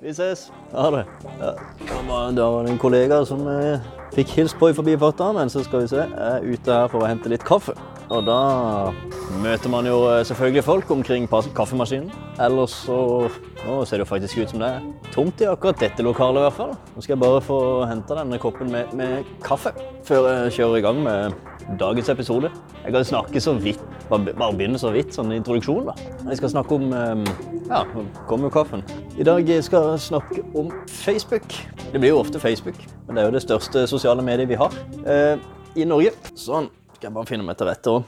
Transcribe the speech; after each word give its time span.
Vi 0.00 0.10
ses. 0.14 0.52
Ha 0.72 0.90
det. 0.90 1.06
Ja. 1.40 1.54
Det 2.30 2.42
var 2.42 2.64
en 2.64 2.78
kollega 2.78 3.24
som 3.26 3.40
eh, 3.50 3.80
fikk 4.14 4.30
hilst 4.36 4.58
på 4.58 4.70
i 4.70 4.74
forbifarten, 4.76 5.34
men 5.34 5.50
så 5.50 5.64
skal 5.66 5.82
vi 5.82 5.88
se, 5.90 6.04
jeg 6.04 6.36
er 6.36 6.44
ute 6.46 6.76
her 6.76 6.92
for 6.92 7.02
å 7.02 7.08
hente 7.10 7.32
litt 7.32 7.42
kaffe. 7.46 7.74
Og 8.08 8.24
da 8.24 8.38
møter 9.42 9.68
man 9.72 9.86
jo 9.86 9.98
eh, 10.08 10.22
selvfølgelig 10.24 10.64
folk 10.64 10.90
omkring 10.90 11.26
kaffemaskinen. 11.28 12.08
Ellers 12.40 12.76
så 12.86 13.28
Nå 13.58 13.82
ser 13.84 13.98
det 13.98 14.06
jo 14.06 14.08
faktisk 14.08 14.38
ut 14.38 14.52
som 14.52 14.62
det 14.62 14.68
er 14.78 14.84
tomt 15.12 15.42
i 15.42 15.48
akkurat 15.50 15.80
dette 15.82 16.04
lokalet, 16.06 16.38
i 16.40 16.44
hvert 16.46 16.56
fall. 16.56 16.70
Nå 16.94 17.02
skal 17.04 17.16
jeg 17.16 17.20
bare 17.20 17.42
få 17.44 17.58
henta 17.90 18.16
denne 18.20 18.38
koppen 18.40 18.70
med, 18.72 18.94
med 18.96 19.28
kaffe 19.44 19.74
før 20.06 20.28
jeg 20.30 20.54
kjører 20.60 20.78
i 20.78 20.84
gang 20.86 21.02
med 21.04 21.34
dagens 21.82 22.08
episode. 22.08 22.48
Jeg 22.84 22.94
kan 22.94 23.04
snakke 23.04 23.42
så 23.44 23.52
vidt, 23.60 23.82
bare 24.08 24.32
bare 24.32 24.56
begynne 24.56 24.80
så 24.80 24.94
vidt, 24.94 25.12
sånn 25.12 25.34
introduksjon, 25.36 25.90
da. 25.90 25.96
Jeg 26.30 26.40
skal 26.40 26.54
snakke 26.54 26.78
om 26.78 26.88
eh, 26.96 27.34
Ja, 27.68 27.82
nå 27.92 28.06
kommer 28.30 28.48
jo 28.48 28.54
kaffen. 28.54 28.86
I 29.18 29.26
dag 29.26 29.52
skal 29.66 29.90
jeg 29.90 30.06
snakke 30.06 30.46
om 30.56 30.72
Facebook. 31.02 31.60
Det 31.92 32.00
blir 32.00 32.14
jo 32.14 32.22
ofte 32.22 32.40
Facebook, 32.40 32.78
men 33.06 33.18
det 33.18 33.24
er 33.24 33.28
jo 33.28 33.36
det 33.36 33.44
største 33.44 33.84
sosiale 33.90 34.24
mediet 34.24 34.48
vi 34.48 34.56
har 34.62 34.72
eh, 35.04 35.34
i 35.76 35.84
Norge. 35.84 36.14
Sånn. 36.38 36.70
Skal 36.98 37.12
jeg 37.12 37.14
bare 37.14 37.28
finne 37.30 37.44
meg 37.46 37.54
til 37.54 37.68
rette 37.68 37.92
òg. 37.94 38.06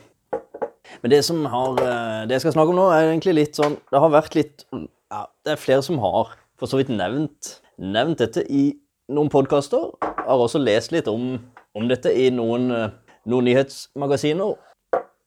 Men 1.04 1.12
det 1.12 1.20
som 1.22 1.44
har, 1.46 1.76
eh, 1.78 2.22
det 2.26 2.34
jeg 2.34 2.42
skal 2.42 2.54
snakke 2.56 2.72
om 2.72 2.78
nå, 2.80 2.86
er 2.90 3.12
egentlig 3.12 3.34
litt 3.36 3.54
sånn 3.54 3.76
Det 3.86 4.00
har 4.02 4.10
vært 4.10 4.34
litt 4.34 4.64
ja, 4.72 5.26
Det 5.46 5.52
er 5.52 5.60
flere 5.62 5.82
som 5.86 6.00
har 6.02 6.32
for 6.58 6.66
så 6.66 6.80
vidt 6.80 6.90
nevnt, 6.90 7.60
nevnt 7.78 8.18
dette 8.18 8.42
i 8.50 8.74
noen 9.08 9.30
podkaster. 9.30 9.94
Har 10.02 10.42
også 10.42 10.58
lest 10.58 10.90
litt 10.90 11.06
om, 11.08 11.38
om 11.72 11.86
dette 11.88 12.10
i 12.10 12.32
noen, 12.34 12.66
eh, 12.74 12.90
noen 13.30 13.46
nyhetsmagasiner 13.46 14.58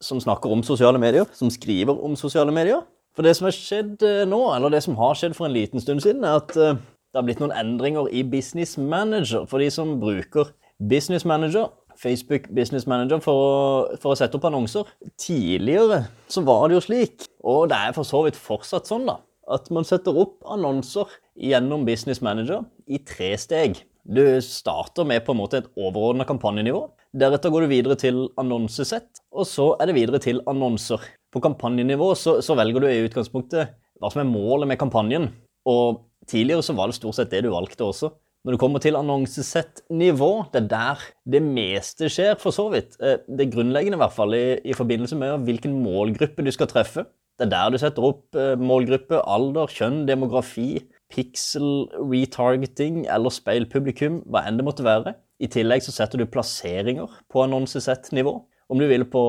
som 0.03 0.19
snakker 0.19 0.51
om 0.51 0.61
sosiale 0.61 0.99
medier, 0.99 1.25
som 1.31 1.49
skriver 1.49 1.95
om 2.03 2.17
sosiale 2.19 2.51
medier. 2.51 2.83
For 3.15 3.23
det 3.23 3.37
som 3.37 3.47
har 3.47 3.55
skjedd 3.55 4.03
eh, 4.03 4.25
nå, 4.27 4.41
eller 4.57 4.75
det 4.75 4.83
som 4.83 4.99
har 4.99 5.15
skjedd 5.15 5.37
for 5.39 5.47
en 5.47 5.55
liten 5.55 5.79
stund 5.79 6.03
siden, 6.03 6.27
er 6.27 6.43
at 6.43 6.51
det 6.51 7.15
har 7.15 7.23
blitt 7.23 7.39
noen 7.39 7.55
endringer 7.55 8.11
i 8.11 8.27
Business 8.27 8.75
Manager 8.77 9.47
for 9.47 9.63
de 9.63 9.71
som 9.71 9.95
bruker 10.03 10.51
Business 10.83 11.23
Manager. 11.25 11.71
Facebook 11.99 12.49
Business 12.55 12.87
Manager 12.89 13.21
for 13.23 13.43
å, 13.43 13.53
for 14.01 14.13
å 14.13 14.17
sette 14.19 14.39
opp 14.39 14.47
annonser. 14.49 14.89
Tidligere 15.19 16.03
så 16.31 16.43
var 16.45 16.67
det 16.67 16.77
jo 16.77 16.85
slik, 16.87 17.27
og 17.43 17.69
det 17.71 17.79
er 17.79 17.95
for 17.95 18.07
så 18.07 18.23
vidt 18.25 18.39
fortsatt 18.39 18.89
sånn, 18.89 19.07
da, 19.09 19.19
at 19.53 19.69
man 19.75 19.87
setter 19.87 20.15
opp 20.19 20.39
annonser 20.49 21.11
gjennom 21.39 21.85
Business 21.87 22.23
Manager 22.25 22.63
i 22.87 23.01
tre 23.05 23.33
steg. 23.39 23.83
Du 24.03 24.23
starter 24.43 25.07
med 25.07 25.23
på 25.23 25.31
en 25.31 25.39
måte 25.39 25.61
et 25.61 25.69
overordna 25.79 26.25
kampanjenivå. 26.27 26.81
Deretter 27.15 27.51
går 27.53 27.63
du 27.63 27.71
videre 27.71 27.95
til 27.99 28.25
annonsesett, 28.41 29.21
og 29.31 29.47
så 29.47 29.69
er 29.79 29.89
det 29.89 29.95
videre 29.95 30.19
til 30.23 30.41
annonser. 30.49 30.99
På 31.31 31.41
kampanjenivå 31.43 32.11
så, 32.19 32.39
så 32.43 32.57
velger 32.59 32.83
du 32.83 32.89
i 32.89 33.05
utgangspunktet 33.05 33.77
hva 34.01 34.11
som 34.11 34.23
er 34.23 34.29
målet 34.29 34.67
med 34.69 34.81
kampanjen. 34.81 35.29
Og 35.69 36.03
tidligere 36.27 36.65
så 36.65 36.75
var 36.75 36.91
det 36.91 36.97
stort 36.97 37.15
sett 37.15 37.31
det 37.31 37.45
du 37.45 37.53
valgte 37.53 37.87
også. 37.87 38.11
Når 38.43 38.55
det 38.55 38.59
kommer 38.59 38.83
til 38.83 38.97
annonsesett-nivå, 38.99 40.31
det 40.51 40.65
er 40.65 40.71
der 40.73 41.03
det 41.35 41.39
meste 41.45 42.09
skjer, 42.11 42.35
for 42.41 42.51
så 42.51 42.67
vidt. 42.73 42.97
Det 42.99 43.23
Det 43.27 43.51
grunnleggende, 43.53 43.95
i 43.95 44.03
hvert 44.03 44.15
fall, 44.15 44.35
i, 44.35 44.59
i 44.67 44.75
forbindelse 44.75 45.15
med 45.15 45.45
hvilken 45.47 45.77
målgruppe 45.83 46.43
du 46.43 46.51
skal 46.51 46.67
treffe. 46.67 47.05
Det 47.39 47.47
er 47.47 47.53
der 47.53 47.71
du 47.71 47.79
setter 47.81 48.05
opp 48.05 48.37
eh, 48.37 48.59
målgruppe, 48.59 49.21
alder, 49.25 49.71
kjønn, 49.71 50.03
demografi, 50.05 50.83
pixel, 51.13 51.87
retargeting 51.97 53.05
eller 53.09 53.33
speilpublikum, 53.33 54.21
hva 54.29 54.43
enn 54.45 54.59
det 54.59 54.67
måtte 54.67 54.85
være. 54.85 55.15
I 55.41 55.49
tillegg 55.51 55.85
så 55.85 55.95
setter 55.95 56.21
du 56.21 56.29
plasseringer 56.29 57.09
på 57.31 57.45
annonsesett-nivå. 57.45 58.35
Om 58.69 58.79
du 58.79 58.85
vil 58.89 59.07
på 59.09 59.23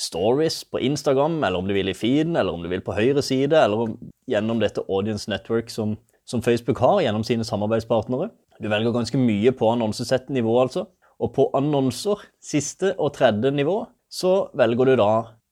stories 0.00 0.62
på 0.64 0.80
Instagram, 0.86 1.42
eller 1.44 1.60
om 1.60 1.68
du 1.68 1.74
vil 1.76 1.92
i 1.92 1.96
feeden, 1.96 2.38
eller 2.38 2.56
om 2.56 2.64
du 2.64 2.70
vil 2.72 2.84
på 2.84 2.96
høyre 2.96 3.22
side, 3.24 3.52
eller 3.52 3.84
om, 3.84 3.98
gjennom 4.30 4.62
dette 4.62 4.84
audience 4.88 5.28
network 5.30 5.68
som, 5.72 5.98
som 6.30 6.42
Facebook 6.44 6.78
har 6.78 7.00
gjennom 7.02 7.24
sine 7.26 7.46
samarbeidspartnere. 7.46 8.30
Du 8.62 8.68
velger 8.70 8.94
ganske 8.94 9.18
mye 9.18 9.52
på 9.56 9.72
annonsesett-nivå, 9.72 10.54
altså. 10.62 10.86
Og 11.20 11.34
på 11.36 11.48
annonser, 11.58 12.22
siste 12.40 12.94
og 12.96 13.12
tredje 13.18 13.50
nivå, 13.52 13.82
så 14.10 14.48
velger 14.56 14.92
du 14.92 14.96
da 15.02 15.10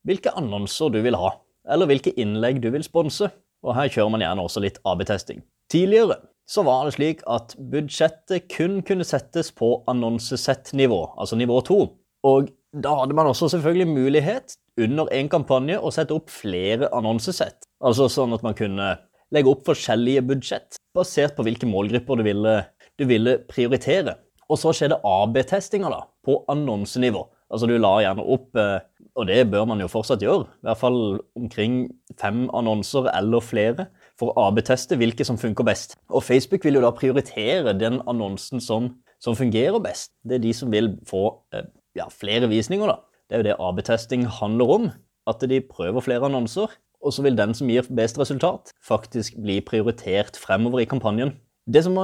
hvilke 0.09 0.33
annonser 0.39 0.93
du 0.95 1.03
vil 1.05 1.19
ha, 1.19 1.35
eller 1.69 1.91
hvilke 1.91 2.15
innlegg 2.21 2.63
du 2.63 2.71
vil 2.73 2.87
sponse. 2.87 3.29
Og 3.67 3.75
her 3.75 3.91
kjører 3.91 4.13
man 4.15 4.23
gjerne 4.23 4.45
også 4.47 4.63
litt 4.63 4.79
AB-testing. 4.87 5.43
Tidligere 5.73 6.21
så 6.49 6.63
var 6.65 6.87
det 6.87 6.95
slik 6.97 7.25
at 7.29 7.53
budsjettet 7.73 8.47
kun 8.55 8.79
kunne 8.87 9.05
settes 9.05 9.51
på 9.53 9.75
annonsesett-nivå, 9.91 11.03
altså 11.21 11.37
nivå 11.37 11.59
2. 11.67 11.81
Og 12.29 12.49
da 12.73 12.95
hadde 13.03 13.17
man 13.17 13.29
også 13.29 13.51
selvfølgelig 13.53 13.89
mulighet 13.91 14.57
under 14.81 15.11
en 15.13 15.29
kampanje 15.33 15.77
å 15.81 15.93
sette 15.93 16.15
opp 16.17 16.31
flere 16.33 16.89
annonsesett. 16.95 17.67
Altså 17.85 18.09
sånn 18.13 18.33
at 18.37 18.45
man 18.47 18.57
kunne 18.57 18.95
legge 19.35 19.53
opp 19.53 19.67
forskjellige 19.69 20.25
budsjett 20.29 20.79
basert 20.97 21.37
på 21.37 21.45
hvilke 21.47 21.69
målgrupper 21.69 22.21
du 22.21 22.27
ville, 22.27 22.55
du 22.99 23.07
ville 23.09 23.39
prioritere. 23.51 24.17
Og 24.49 24.61
så 24.61 24.73
skjedde 24.73 25.01
AB-testinga 25.05 25.91
da, 25.93 26.05
på 26.25 26.41
annonsenivå. 26.49 27.27
Altså 27.53 27.69
du 27.69 27.77
la 27.81 27.95
gjerne 28.05 28.25
opp, 28.29 28.49
eh, 28.61 28.81
og 29.19 29.27
det 29.29 29.43
bør 29.53 29.67
man 29.69 29.81
jo 29.81 29.89
fortsatt 29.91 30.23
gjøre, 30.25 30.47
i 30.61 30.69
hvert 30.69 30.81
fall 30.81 31.01
omkring 31.39 31.79
fem 32.21 32.47
annonser 32.57 33.09
eller 33.15 33.45
flere, 33.45 33.89
for 34.21 34.33
å 34.33 34.49
AB-teste 34.49 34.99
hvilke 35.01 35.25
som 35.25 35.39
funker 35.41 35.67
best. 35.67 35.97
Og 36.13 36.25
Facebook 36.27 36.65
vil 36.67 36.79
jo 36.79 36.85
da 36.85 36.93
prioritere 36.97 37.77
den 37.77 38.01
annonsen 38.11 38.63
som, 38.65 38.91
som 39.23 39.37
fungerer 39.39 39.81
best. 39.85 40.13
Det 40.25 40.39
er 40.39 40.45
de 40.45 40.55
som 40.57 40.73
vil 40.73 40.95
få 41.09 41.25
eh, 41.57 41.69
ja, 41.99 42.09
flere 42.13 42.51
visninger, 42.51 42.89
da. 42.89 43.01
Det 43.29 43.37
er 43.37 43.43
jo 43.43 43.49
det 43.51 43.61
AB-testing 43.61 44.27
handler 44.41 44.75
om. 44.79 44.91
At 45.29 45.43
de 45.45 45.59
prøver 45.61 46.01
flere 46.01 46.25
annonser, 46.25 46.73
og 47.05 47.15
så 47.15 47.25
vil 47.27 47.39
den 47.39 47.55
som 47.55 47.71
gir 47.71 47.87
best 47.95 48.19
resultat, 48.21 48.73
faktisk 48.85 49.39
bli 49.43 49.61
prioritert 49.65 50.39
fremover 50.41 50.83
i 50.83 50.89
kampanjen. 50.91 51.37
Det 51.69 51.85
som, 51.85 51.99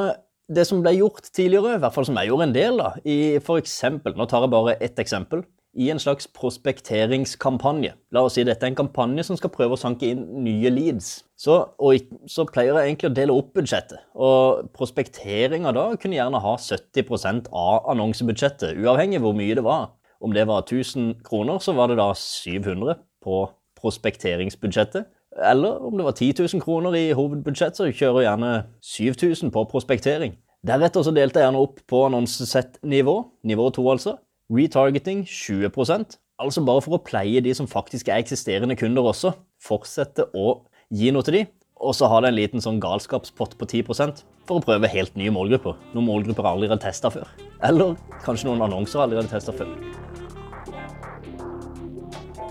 det 0.49 0.67
som 0.69 0.83
ble 0.85 0.95
gjort 0.99 1.31
tidligere, 1.35 1.77
i 1.77 1.83
hvert 1.83 1.97
fall 1.97 2.07
som 2.09 2.19
jeg 2.21 2.31
gjorde 2.31 2.49
en 2.51 2.57
del, 2.57 2.81
da, 2.81 2.95
i 3.05 3.19
for 3.45 3.61
eksempel, 3.63 4.17
nå 4.19 4.29
tar 4.31 4.45
jeg 4.45 4.55
bare 4.55 4.79
ett 4.85 5.01
eksempel, 5.03 5.45
i 5.75 5.89
en 5.91 5.99
slags 5.99 6.29
prospekteringskampanje. 6.31 7.95
La 8.15 8.23
oss 8.23 8.37
si 8.39 8.45
dette 8.47 8.63
er 8.63 8.71
en 8.71 8.79
kampanje 8.79 9.25
som 9.27 9.39
skal 9.39 9.51
prøve 9.55 9.75
å 9.75 9.81
sanke 9.81 10.07
inn 10.13 10.23
nye 10.45 10.71
leads. 10.71 11.25
Så, 11.35 11.57
og 11.83 12.15
så 12.31 12.47
pleier 12.47 12.79
jeg 12.79 12.93
egentlig 12.93 13.11
å 13.11 13.17
dele 13.17 13.35
opp 13.35 13.51
budsjettet. 13.59 14.05
Og 14.15 14.71
prospekteringa 14.77 15.75
da 15.75 15.89
kunne 16.01 16.19
gjerne 16.19 16.43
ha 16.45 16.55
70% 16.63 17.51
av 17.51 17.91
annonsebudsjettet, 17.91 18.79
uavhengig 18.79 19.23
hvor 19.25 19.35
mye 19.37 19.59
det 19.59 19.67
var. 19.67 19.91
Om 20.25 20.37
det 20.37 20.47
var 20.49 20.63
1000 20.63 21.25
kroner, 21.27 21.59
så 21.61 21.75
var 21.77 21.91
det 21.91 21.99
da 21.99 22.13
700 22.17 22.97
på 23.25 23.43
prospekteringsbudsjettet. 23.85 25.13
Eller 25.45 25.85
om 25.85 25.99
det 25.99 26.07
var 26.07 26.17
10 26.17 26.41
000 26.41 26.65
kroner 26.65 26.97
i 26.97 27.07
hovedbudsjett, 27.13 27.77
så 27.77 27.91
kjører 27.91 28.27
gjerne 28.27 28.53
7000 28.81 29.53
på 29.55 29.67
prospektering. 29.71 30.39
Deretter 30.65 31.05
så 31.05 31.13
delte 31.13 31.43
jeg 31.43 31.51
gjerne 31.51 31.61
opp 31.61 31.83
på 31.91 32.07
annonsesettnivå, 32.09 33.17
nivå 33.45 33.69
nivå 33.69 33.71
2 33.77 33.89
altså. 33.93 34.19
Retargeting 34.55 35.25
20% 35.29 36.17
altså 36.43 36.65
bare 36.67 36.83
for 36.85 36.97
å 36.97 37.03
pleie 37.05 37.43
de 37.45 37.53
som 37.55 37.69
faktisk 37.71 38.09
er 38.11 38.23
eksisterende 38.23 38.77
kunder 38.79 39.11
også. 39.11 39.35
Fortsette 39.63 40.29
å 40.35 40.65
gi 40.95 41.13
noe 41.15 41.27
til 41.27 41.39
de, 41.39 41.43
og 41.85 41.95
så 41.97 42.09
ha 42.11 42.21
det 42.23 42.31
en 42.31 42.39
liten 42.39 42.65
sånn 42.65 42.81
galskapspott 42.83 43.57
på 43.61 43.69
10% 43.69 44.25
for 44.49 44.61
å 44.61 44.65
prøve 44.65 44.91
helt 44.93 45.17
nye 45.19 45.33
målgrupper. 45.35 45.77
Noen 45.95 46.09
målgrupper 46.09 46.49
aldri 46.49 46.71
har 46.73 46.81
testa 46.83 47.11
før. 47.13 47.29
Eller 47.65 47.95
kanskje 48.25 48.51
noen 48.51 48.65
annonser 48.67 49.05
aldri 49.05 49.21
har 49.21 49.31
testa 49.31 49.55
før. 49.55 49.71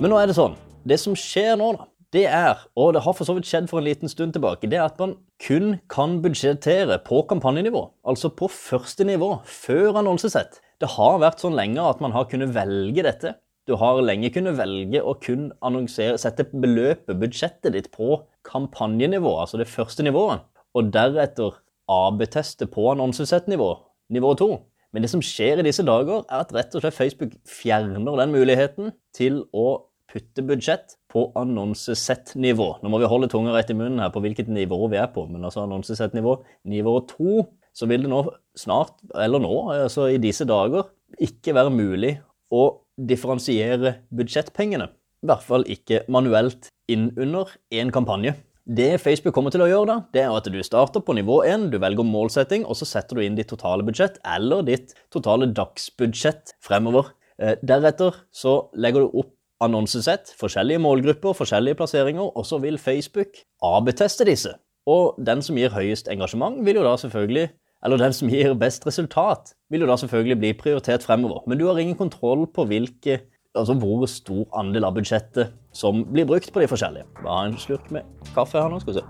Men 0.01 0.09
nå 0.09 0.19
er 0.19 0.29
det 0.29 0.37
sånn. 0.37 0.55
Det 0.83 0.99
som 0.99 1.15
skjer 1.15 1.55
nå, 1.59 1.69
da, 1.77 1.87
det 2.13 2.25
er, 2.29 2.59
og 2.77 2.91
det 2.93 3.01
har 3.05 3.15
for 3.17 3.25
så 3.25 3.33
vidt 3.33 3.47
skjedd 3.49 3.69
for 3.71 3.81
en 3.81 3.87
liten 3.87 4.11
stund 4.11 4.35
tilbake, 4.35 4.67
det 4.69 4.77
er 4.77 4.85
at 4.85 4.99
man 5.01 5.15
kun 5.41 5.77
kan 5.89 6.19
budsjettere 6.21 6.99
på 7.07 7.23
kampanjenivå. 7.29 7.87
Altså 8.05 8.29
på 8.29 8.49
første 8.51 9.07
nivå, 9.07 9.31
før 9.49 9.97
annonsesett. 10.03 10.59
Det 10.83 10.91
har 10.93 11.21
vært 11.23 11.41
sånn 11.41 11.57
lenge 11.57 11.81
at 11.81 12.03
man 12.03 12.13
har 12.13 12.27
kunnet 12.29 12.53
velge 12.53 13.05
dette. 13.07 13.33
Du 13.65 13.77
har 13.79 14.01
lenge 14.03 14.29
kunnet 14.35 14.57
velge 14.59 14.99
å 15.01 15.15
kun 15.23 15.47
annonsere, 15.63 16.19
sette 16.19 16.45
beløpet, 16.51 17.15
budsjettet 17.17 17.73
ditt, 17.73 17.89
på 17.95 18.19
kampanjenivå, 18.45 19.37
altså 19.39 19.61
det 19.61 19.69
første 19.71 20.03
nivået, 20.05 20.43
og 20.75 20.91
deretter 20.93 21.55
AB-teste 21.89 22.67
på 22.71 22.89
annonsesett-nivå, 22.91 23.71
nivå 24.13 24.35
2. 24.43 24.51
Men 24.93 25.05
det 25.05 25.09
som 25.09 25.23
skjer 25.23 25.63
i 25.63 25.65
disse 25.65 25.85
dager, 25.87 26.27
er 26.27 26.43
at 26.43 26.53
rett 26.53 26.75
og 26.75 26.83
slett 26.83 26.99
Facebook 26.99 27.33
fjerner 27.49 28.19
den 28.19 28.35
muligheten 28.35 28.93
til 29.15 29.41
å 29.55 29.87
putte 30.13 30.43
budsjett 30.45 30.95
på 31.11 31.25
annonsesett-nivå. 31.39 32.67
Nå 32.83 32.91
må 32.91 32.99
vi 33.01 33.09
holde 33.09 33.29
tunga 33.31 33.55
rett 33.55 33.71
i 33.73 33.77
munnen 33.77 34.01
her 34.03 34.13
på 34.13 34.21
hvilket 34.23 34.51
nivå 34.51 34.77
vi 34.91 34.99
er 35.01 35.09
på, 35.13 35.25
men 35.29 35.45
altså 35.45 35.63
annonsesett-nivå, 35.65 36.37
nivå 36.69 36.95
2, 37.09 37.43
så 37.73 37.89
vil 37.89 38.05
det 38.05 38.11
nå 38.11 38.21
snart, 38.57 38.99
eller 39.17 39.41
nå, 39.41 39.53
altså 39.73 40.07
i 40.13 40.21
disse 40.21 40.45
dager, 40.49 40.91
ikke 41.21 41.55
være 41.57 41.73
mulig 41.73 42.15
å 42.53 42.67
differensiere 43.09 43.97
budsjettpengene. 44.13 44.91
I 45.23 45.29
hvert 45.31 45.45
fall 45.45 45.65
ikke 45.71 46.03
manuelt 46.11 46.69
innunder 46.91 47.49
en 47.73 47.93
kampanje. 47.95 48.35
Det 48.63 49.01
Facebook 49.01 49.33
kommer 49.35 49.51
til 49.51 49.63
å 49.65 49.67
gjøre, 49.67 49.87
da, 49.89 49.95
det 50.15 50.21
er 50.23 50.35
at 50.37 50.45
du 50.47 50.59
starter 50.63 51.03
på 51.03 51.15
nivå 51.17 51.41
1, 51.49 51.67
du 51.73 51.79
velger 51.83 52.07
målsetting, 52.07 52.63
og 52.63 52.77
så 52.79 52.87
setter 52.87 53.17
du 53.17 53.25
inn 53.25 53.35
ditt 53.35 53.49
totale 53.51 53.83
budsjett, 53.83 54.21
eller 54.35 54.63
ditt 54.67 54.93
totale 55.11 55.49
dagsbudsjett 55.51 56.53
fremover. 56.63 57.11
Eh, 57.41 57.57
Deretter 57.65 58.21
så 58.31 58.69
legger 58.79 59.03
du 59.03 59.17
opp 59.23 59.33
annonsesett, 59.63 60.35
forskjellige 60.39 60.81
målgrupper, 60.83 61.35
forskjellige 61.37 61.79
plasseringer, 61.79 62.29
og 62.37 62.45
så 62.45 62.59
vil 62.63 62.77
Facebook 62.81 63.41
AB-teste 63.63 64.27
disse. 64.29 64.53
Og 64.89 65.15
den 65.23 65.41
som 65.41 65.57
gir 65.57 65.71
høyest 65.73 66.09
engasjement, 66.11 66.59
vil 66.65 66.81
jo 66.81 66.85
da 66.85 66.97
selvfølgelig 66.99 67.49
eller 67.83 67.99
den 67.99 68.13
som 68.15 68.29
gir 68.31 68.53
best 68.55 68.85
resultat, 68.87 69.51
vil 69.71 69.83
jo 69.83 69.87
da 69.89 69.97
selvfølgelig 69.99 70.37
bli 70.39 70.53
prioritert 70.55 71.03
fremover. 71.03 71.43
Men 71.47 71.59
du 71.59 71.65
har 71.67 71.77
ingen 71.77 71.97
kontroll 71.99 72.45
på 72.47 72.63
hvilke, 72.69 73.19
altså 73.55 73.75
hvor 73.75 74.05
stor 74.07 74.45
andel 74.55 74.87
av 74.87 74.95
budsjettet 74.95 75.51
som 75.75 76.05
blir 76.07 76.27
brukt 76.29 76.47
på 76.53 76.63
de 76.63 76.69
forskjellige. 76.71 77.03
Bare 77.25 77.49
en 77.49 77.59
slurk 77.59 77.91
med 77.91 78.07
kaffe 78.31 78.61
her 78.61 78.71
nå, 78.71 78.79
skal 78.79 78.93
vi 78.93 78.99
se. 79.01 79.05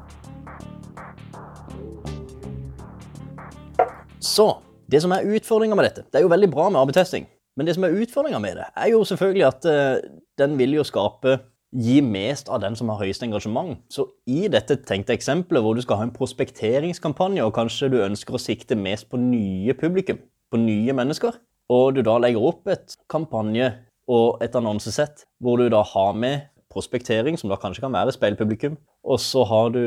Så 4.24 4.48
det 4.90 5.04
som 5.04 5.14
er 5.14 5.26
utfordringa 5.36 5.76
med 5.76 5.86
dette 5.86 6.04
Det 6.08 6.20
er 6.20 6.24
jo 6.24 6.32
veldig 6.32 6.50
bra 6.52 6.70
med 6.72 6.80
AB-testing, 6.82 7.28
men 7.58 7.68
det 7.68 7.76
som 7.78 7.86
er 7.86 7.96
utfordringa 8.02 8.40
med 8.42 8.60
det, 8.60 8.68
er 8.76 8.92
jo 8.94 9.04
selvfølgelig 9.08 9.48
at 9.50 9.68
uh, 9.70 10.20
den 10.42 10.58
vil 10.60 10.78
jo 10.80 10.86
skape 10.88 11.38
gi 11.74 12.00
mest 12.06 12.50
av 12.54 12.62
den 12.62 12.76
som 12.78 12.92
har 12.92 13.02
høyest 13.02 13.24
engasjement. 13.26 13.80
Så 13.90 14.06
i 14.30 14.46
dette 14.52 14.78
tenkte 14.86 15.16
eksempelet 15.16 15.64
hvor 15.66 15.78
du 15.78 15.82
skal 15.82 16.00
ha 16.00 16.08
en 16.08 16.14
prospekteringskampanje, 16.14 17.42
og 17.46 17.56
kanskje 17.56 17.90
du 17.94 17.98
ønsker 18.04 18.38
å 18.38 18.42
sikte 18.42 18.78
mest 18.78 19.10
på 19.10 19.20
nye 19.22 19.74
publikum, 19.78 20.22
på 20.54 20.62
nye 20.62 20.94
mennesker, 20.94 21.40
og 21.74 21.96
du 21.96 22.04
da 22.06 22.20
legger 22.22 22.46
opp 22.46 22.70
et 22.70 22.98
kampanje 23.10 23.72
og 24.12 24.44
et 24.44 24.56
annonsesett 24.60 25.24
hvor 25.42 25.58
du 25.58 25.70
da 25.72 25.82
har 25.94 26.14
med 26.14 26.50
prospektering, 26.74 27.38
som 27.38 27.52
da 27.52 27.58
kanskje 27.62 27.86
kan 27.86 27.94
være 27.94 28.14
speilpublikum, 28.16 28.78
og 29.06 29.20
så 29.22 29.44
har 29.46 29.74
du 29.74 29.84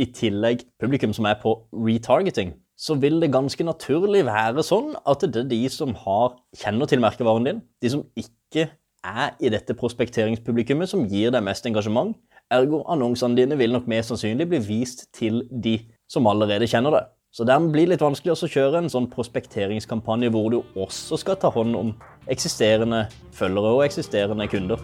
i 0.00 0.06
tillegg 0.10 0.64
publikum 0.82 1.14
som 1.14 1.28
er 1.30 1.38
på 1.42 1.56
retargeting, 1.86 2.54
så 2.74 2.96
vil 2.98 3.20
det 3.22 3.32
ganske 3.32 3.64
naturlig 3.66 4.24
være 4.26 4.64
sånn 4.66 4.94
at 5.06 5.22
det 5.22 5.44
er 5.44 5.50
de 5.50 5.60
som 5.70 5.94
har, 6.04 6.34
kjenner 6.58 6.90
til 6.90 7.02
merkevaren 7.02 7.46
din, 7.46 7.60
de 7.82 7.92
som 7.92 8.02
ikke 8.18 8.68
er 9.04 9.34
i 9.38 9.50
dette 9.52 9.76
prospekteringspublikummet 9.78 10.90
som 10.90 11.04
gir 11.10 11.30
deg 11.34 11.44
mest 11.46 11.66
engasjement. 11.68 12.16
Ergo 12.52 12.82
annonsene 12.90 13.38
dine 13.38 13.58
vil 13.60 13.72
nok 13.72 13.86
mest 13.90 14.10
sannsynlig 14.10 14.48
bli 14.50 14.60
vist 14.64 15.06
til 15.14 15.44
de 15.50 15.78
som 16.10 16.26
allerede 16.26 16.68
kjenner 16.70 16.98
deg. 16.98 17.10
Så 17.34 17.46
dermed 17.46 17.72
blir 17.74 17.88
det 17.88 17.96
litt 17.96 18.04
vanskelig 18.04 18.34
å 18.34 18.50
kjøre 18.50 18.82
en 18.82 18.90
sånn 18.90 19.08
prospekteringskampanje 19.10 20.30
hvor 20.34 20.52
du 20.52 20.60
også 20.78 21.18
skal 21.18 21.38
ta 21.42 21.50
hånd 21.54 21.74
om 21.78 21.90
eksisterende 22.30 23.04
følgere 23.34 23.72
og 23.74 23.82
eksisterende 23.86 24.46
kunder. 24.50 24.82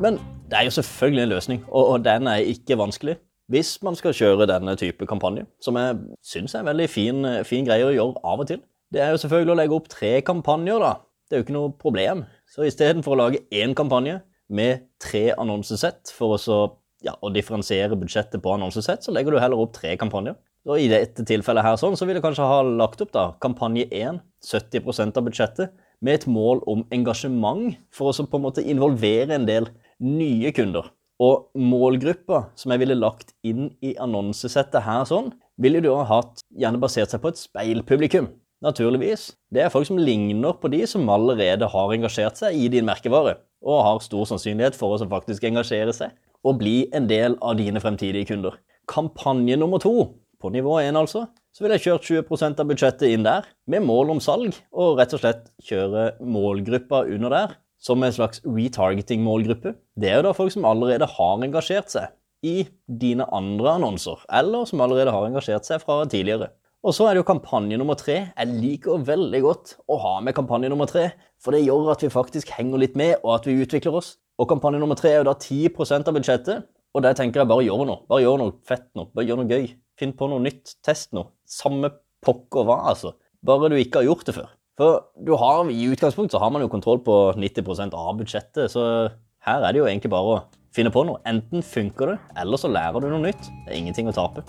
Men 0.00 0.20
det 0.48 0.60
er 0.60 0.68
jo 0.68 0.76
selvfølgelig 0.76 1.24
en 1.24 1.32
løsning, 1.32 1.62
og 1.68 2.04
den 2.04 2.28
er 2.30 2.48
ikke 2.48 2.78
vanskelig. 2.78 3.16
Hvis 3.52 3.76
man 3.86 3.94
skal 3.94 4.14
kjøre 4.16 4.48
denne 4.50 4.74
type 4.78 5.06
kampanje, 5.06 5.44
som 5.62 5.76
jeg 5.78 5.98
syns 6.26 6.54
er 6.54 6.64
en 6.64 6.70
veldig 6.72 6.86
fin, 6.90 7.28
fin 7.46 7.66
greie 7.66 7.86
å 7.86 7.92
gjøre 7.94 8.22
av 8.26 8.42
og 8.42 8.48
til, 8.50 8.62
det 8.90 9.02
er 9.02 9.12
jo 9.14 9.20
selvfølgelig 9.22 9.54
å 9.54 9.58
legge 9.60 9.76
opp 9.76 9.86
tre 9.90 10.16
kampanjer, 10.26 10.82
da. 10.82 10.96
Det 11.26 11.36
er 11.36 11.40
jo 11.40 11.46
ikke 11.46 11.54
noe 11.56 11.74
problem. 11.78 12.24
Så 12.50 12.66
istedenfor 12.66 13.14
å 13.14 13.20
lage 13.20 13.44
én 13.54 13.74
kampanje 13.78 14.20
med 14.46 14.86
tre 15.02 15.28
annonsesett 15.38 16.10
for 16.14 16.34
å, 16.38 16.58
ja, 17.06 17.14
å 17.18 17.30
differensiere 17.34 17.98
budsjettet 17.98 18.42
på 18.42 18.54
annonsesett, 18.54 19.06
så 19.06 19.14
legger 19.14 19.34
du 19.34 19.40
heller 19.42 19.62
opp 19.62 19.74
tre 19.78 19.94
kampanjer. 19.98 20.38
Og 20.66 20.82
I 20.82 20.90
dette 20.90 21.22
tilfellet 21.26 21.62
her 21.62 21.78
sånn, 21.78 21.94
så 21.98 22.06
vil 22.06 22.18
jeg 22.18 22.24
kanskje 22.24 22.46
ha 22.50 22.60
lagt 22.66 23.02
opp 23.02 23.14
da, 23.14 23.28
kampanje 23.42 23.86
1, 23.94 24.18
70% 24.42 25.18
av 25.18 25.26
budsjettet, 25.28 25.74
med 26.02 26.18
et 26.18 26.26
mål 26.28 26.60
om 26.68 26.82
engasjement 26.92 27.78
for 27.94 28.10
å 28.10 28.26
på 28.26 28.38
en 28.38 28.44
måte 28.44 28.64
involvere 28.66 29.38
en 29.38 29.46
del 29.48 29.70
nye 30.02 30.50
kunder. 30.54 30.90
Og 31.22 31.48
målgruppa 31.56 32.42
som 32.58 32.72
jeg 32.74 32.82
ville 32.82 32.98
lagt 32.98 33.32
inn 33.46 33.70
i 33.84 33.94
annonsesettet 34.02 34.84
her 34.84 35.06
sånn, 35.08 35.30
ville 35.56 35.80
du 35.80 35.88
ha 35.94 36.04
hatt 36.04 36.42
gjerne 36.52 36.80
basert 36.82 37.12
seg 37.12 37.22
på 37.22 37.32
et 37.32 37.40
speilpublikum 37.40 38.28
naturligvis. 38.64 39.30
Det 39.52 39.62
er 39.64 39.72
folk 39.72 39.88
som 39.88 40.00
ligner 40.00 40.56
på 40.60 40.70
de 40.72 40.82
som 40.88 41.08
allerede 41.12 41.68
har 41.72 41.94
engasjert 41.94 42.40
seg 42.40 42.56
i 42.56 42.68
din 42.72 42.86
merkevare, 42.88 43.38
og 43.64 43.82
har 43.84 44.04
stor 44.04 44.28
sannsynlighet 44.28 44.76
for 44.76 44.96
å 44.96 45.08
faktisk 45.10 45.44
engasjere 45.48 45.94
seg 45.96 46.14
og 46.46 46.60
bli 46.60 46.86
en 46.94 47.08
del 47.10 47.34
av 47.42 47.56
dine 47.58 47.80
fremtidige 47.82 48.28
kunder. 48.30 48.56
Kampanje 48.88 49.56
nummer 49.58 49.82
to, 49.82 50.12
på 50.40 50.52
nivå 50.52 50.76
1 50.82 50.98
altså, 51.00 51.24
så 51.56 51.64
vil 51.64 51.72
jeg 51.74 51.86
kjørt 51.86 52.08
20% 52.28 52.60
av 52.60 52.68
budsjettet 52.68 53.08
inn 53.08 53.24
der, 53.26 53.46
med 53.66 53.82
mål 53.88 54.12
om 54.14 54.20
salg, 54.22 54.54
og 54.70 55.00
rett 55.00 55.14
og 55.16 55.22
slett 55.22 55.48
kjøre 55.64 56.10
målgruppa 56.20 57.06
under 57.08 57.32
der 57.32 57.56
som 57.82 58.02
en 58.02 58.14
slags 58.14 58.42
retargeting-målgruppe. 58.44 59.74
Det 59.96 60.10
er 60.10 60.20
jo 60.20 60.28
da 60.28 60.36
folk 60.36 60.54
som 60.54 60.66
allerede 60.68 61.08
har 61.10 61.42
engasjert 61.44 61.92
seg 61.92 62.14
i 62.46 62.66
dine 62.86 63.26
andre 63.34 63.76
annonser, 63.78 64.20
eller 64.32 64.66
som 64.68 64.82
allerede 64.84 65.12
har 65.14 65.26
engasjert 65.28 65.66
seg 65.68 65.82
fra 65.82 66.02
tidligere. 66.08 66.52
Og 66.86 66.94
så 66.94 67.06
er 67.06 67.16
det 67.16 67.24
jo 67.24 67.30
kampanje 67.32 67.78
nummer 67.80 67.96
tre. 67.98 68.18
Jeg 68.30 68.58
liker 68.60 69.02
veldig 69.08 69.40
godt 69.42 69.72
å 69.90 69.96
ha 70.04 70.12
med 70.22 70.36
kampanje 70.36 70.70
nummer 70.70 70.86
tre, 70.86 71.08
for 71.42 71.56
det 71.56 71.64
gjør 71.64 71.90
at 71.96 72.04
vi 72.04 72.12
faktisk 72.12 72.52
henger 72.54 72.82
litt 72.82 72.94
med, 72.98 73.16
og 73.24 73.40
at 73.40 73.48
vi 73.48 73.56
utvikler 73.64 73.96
oss. 73.98 74.12
Og 74.38 74.48
kampanje 74.50 74.78
nummer 74.78 74.98
tre 74.98 75.14
er 75.14 75.22
jo 75.22 75.30
da 75.30 75.34
10% 75.34 76.06
av 76.06 76.14
budsjettet, 76.14 76.68
og 76.94 77.02
der 77.04 77.16
tenker 77.16 77.42
jeg 77.42 77.50
bare 77.50 77.64
gjør 77.66 77.82
noe. 77.88 78.04
Bare 78.08 78.22
gjør 78.22 78.38
noe 78.40 78.54
fett 78.68 78.86
nå. 78.96 79.08
Bare 79.16 79.26
gjør 79.28 79.42
noe 79.42 79.50
gøy. 79.50 79.66
Finn 80.00 80.14
på 80.16 80.28
noe 80.30 80.44
nytt. 80.44 80.76
Test 80.84 81.10
noe. 81.16 81.32
Samme 81.48 81.90
pokker 82.24 82.64
hva, 82.68 82.78
altså. 82.92 83.16
Bare 83.44 83.68
du 83.72 83.76
ikke 83.80 84.00
har 84.00 84.08
gjort 84.08 84.28
det 84.28 84.36
før. 84.36 84.48
For 84.76 85.36
har, 85.40 85.70
i 85.72 85.86
utgangspunktet 85.88 86.36
så 86.36 86.40
har 86.42 86.50
man 86.52 86.60
jo 86.60 86.68
kontroll 86.68 86.98
på 87.00 87.14
90% 87.40 87.94
av 87.96 88.18
budsjettet, 88.18 88.68
så 88.68 89.08
her 89.46 89.64
er 89.64 89.72
det 89.72 89.80
jo 89.80 89.86
egentlig 89.88 90.10
bare 90.12 90.34
å 90.34 90.40
finne 90.76 90.92
på 90.92 91.04
noe. 91.08 91.22
Enten 91.24 91.64
funker 91.64 92.12
det, 92.12 92.16
eller 92.36 92.60
så 92.60 92.68
lærer 92.68 93.00
du 93.00 93.08
noe 93.08 93.22
nytt. 93.22 93.48
Det 93.64 93.72
er 93.72 93.78
ingenting 93.78 94.10
å 94.10 94.16
tape. 94.16 94.44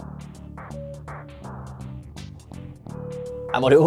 Her 3.54 3.64
var 3.64 3.72
jo 3.72 3.86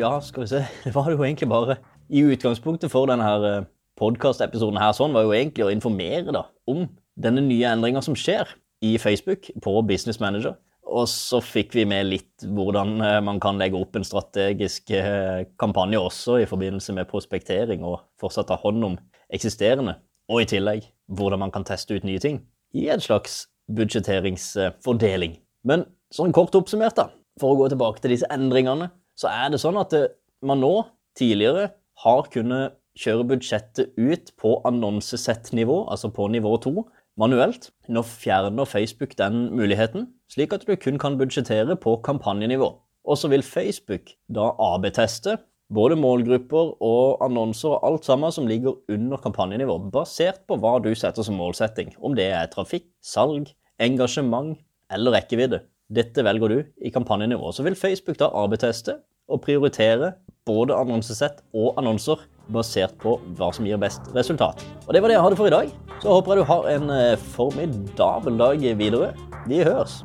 Ja, 0.00 0.16
skal 0.26 0.42
vi 0.42 0.48
se. 0.50 0.64
Det 0.84 0.94
var 0.96 1.12
jo 1.12 1.22
egentlig 1.22 1.48
bare 1.48 1.78
I 2.10 2.24
utgangspunktet 2.32 2.90
for 2.90 3.06
denne 3.06 3.28
eh, 3.46 3.68
podkastepisoden 4.00 4.80
her 4.82 4.90
sånn, 4.96 5.14
var 5.14 5.28
jo 5.28 5.36
egentlig 5.36 5.68
å 5.68 5.70
informere 5.70 6.34
da, 6.34 6.48
om 6.66 6.88
denne 7.14 7.44
nye 7.46 7.70
endringa 7.70 8.02
som 8.02 8.18
skjer 8.18 8.48
i 8.82 8.96
Facebook 8.98 9.52
på 9.62 9.76
Business 9.86 10.18
Manager. 10.18 10.56
Og 10.90 11.06
så 11.10 11.38
fikk 11.44 11.76
vi 11.78 11.84
med 11.86 12.08
litt 12.08 12.46
hvordan 12.56 12.96
eh, 13.06 13.18
man 13.22 13.38
kan 13.42 13.60
legge 13.60 13.78
opp 13.78 13.94
en 13.96 14.06
strategisk 14.06 14.90
eh, 14.96 15.46
kampanje 15.60 16.00
også 16.02 16.40
i 16.42 16.48
forbindelse 16.50 16.96
med 16.96 17.08
prospektering 17.10 17.84
og 17.86 18.00
fortsatt 18.20 18.50
ta 18.50 18.58
hånd 18.58 18.88
om 18.88 18.98
eksisterende. 19.30 20.00
Og 20.30 20.42
i 20.42 20.50
tillegg 20.50 20.88
hvordan 21.14 21.44
man 21.44 21.54
kan 21.54 21.66
teste 21.66 21.94
ut 21.94 22.06
nye 22.06 22.22
ting 22.22 22.42
i 22.74 22.88
en 22.90 23.02
slags 23.02 23.44
budsjetteringsfordeling. 23.70 25.38
Men 25.66 25.86
sånn 26.14 26.34
kort 26.34 26.54
oppsummert, 26.58 26.98
da 26.98 27.10
for 27.40 27.54
å 27.54 27.60
gå 27.60 27.70
tilbake 27.72 28.02
til 28.02 28.14
disse 28.14 28.28
endringene, 28.32 28.90
så 29.18 29.30
er 29.32 29.52
det 29.52 29.60
sånn 29.62 29.78
at 29.80 29.94
eh, 29.96 30.10
man 30.46 30.62
nå 30.62 30.74
tidligere 31.18 31.70
har 32.04 32.30
kunnet 32.32 32.78
kjøre 33.00 33.26
budsjettet 33.30 33.92
ut 33.96 34.32
på 34.40 34.56
annonsesettnivå, 34.68 35.84
altså 35.92 36.10
på 36.12 36.26
nivå 36.32 36.56
2, 36.64 36.72
manuelt. 37.20 37.70
Nå 37.92 38.02
fjerner 38.06 38.68
Facebook 38.68 39.14
den 39.18 39.48
muligheten, 39.56 40.08
slik 40.30 40.54
at 40.54 40.66
du 40.66 40.74
kun 40.78 40.98
kan 41.00 41.18
budsjettere 41.20 41.76
på 41.80 41.96
kampanjenivå. 42.06 42.70
Og 43.08 43.18
så 43.18 43.30
vil 43.32 43.42
Facebook 43.46 44.12
da 44.30 44.50
AB-teste 44.60 45.38
både 45.74 45.96
målgrupper 45.98 46.74
og 46.82 47.22
annonser 47.24 47.76
og 47.76 47.84
alt 47.86 48.06
sammen 48.08 48.34
som 48.34 48.48
ligger 48.50 48.78
under 48.90 49.20
kampanjenivå, 49.22 49.78
basert 49.94 50.42
på 50.50 50.58
hva 50.60 50.78
du 50.82 50.90
setter 50.98 51.26
som 51.26 51.38
målsetting. 51.38 51.94
Om 51.98 52.16
det 52.18 52.30
er 52.34 52.50
trafikk, 52.52 52.88
salg, 53.02 53.52
engasjement 53.80 54.58
eller 54.90 55.14
rekkevidde. 55.18 55.62
Dette 55.90 56.22
velger 56.26 56.52
du 56.52 56.58
i 56.86 56.92
kampanjenivå. 56.94 57.50
Så 57.54 57.64
vil 57.66 57.78
Facebook 57.78 58.18
da 58.20 58.30
AB-teste 58.42 59.00
og 59.30 59.42
prioritere 59.46 60.14
både 60.46 60.74
annonsesett 60.74 61.42
og 61.54 61.78
annonser 61.78 62.22
basert 62.50 62.96
på 63.02 63.16
hva 63.38 63.50
som 63.54 63.66
gir 63.66 63.78
best 63.78 64.10
resultat. 64.14 64.62
Og 64.86 64.94
Det 64.94 65.02
var 65.02 65.10
det 65.10 65.18
jeg 65.18 65.26
hadde 65.26 65.38
for 65.38 65.50
i 65.50 65.54
dag. 65.54 65.74
Så 66.02 66.14
håper 66.16 66.34
jeg 66.34 66.42
du 66.42 66.50
har 66.50 66.70
en 66.74 66.94
eh, 66.94 67.26
formidabel 67.36 68.40
dag 68.40 68.64
videre. 68.78 69.12
Vi 69.46 69.62
høres. 69.62 70.00